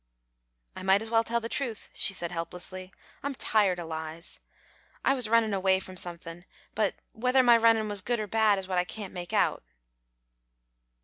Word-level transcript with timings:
"I 0.75 0.81
might 0.81 1.03
as 1.03 1.11
well 1.11 1.23
tell 1.23 1.39
the 1.39 1.47
truth," 1.47 1.87
she 1.93 2.11
said, 2.11 2.31
helplessly. 2.31 2.91
"I'm 3.21 3.35
tired 3.35 3.79
o' 3.79 3.85
lies. 3.85 4.39
I 5.05 5.13
was 5.13 5.29
runnin' 5.29 5.53
away 5.53 5.79
from 5.79 5.95
somethin', 5.95 6.45
but 6.73 6.95
whether 7.13 7.43
my 7.43 7.55
runnin' 7.55 7.87
was 7.87 8.01
good 8.01 8.19
or 8.19 8.25
bad 8.25 8.57
is 8.57 8.67
what 8.67 8.79
I 8.79 8.83
can't 8.83 9.13
make 9.13 9.31
out." 9.31 9.61